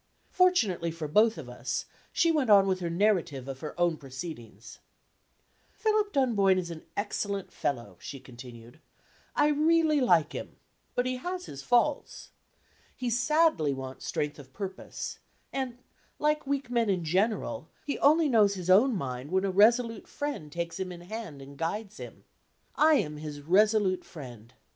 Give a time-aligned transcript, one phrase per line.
[0.31, 4.79] Fortunately for both of us, she went on with her narrative of her own proceedings.
[5.73, 8.79] "Philip Dunboyne is an excellent fellow," she continued;
[9.35, 10.55] "I really like him
[10.95, 12.31] but he has his faults.
[12.97, 15.19] He sadly wants strength of purpose;
[15.53, 15.77] and,
[16.17, 20.51] like weak men in general, he only knows his own mind when a resolute friend
[20.51, 22.23] takes him in hand and guides him.
[22.75, 24.51] I am his resolute friend.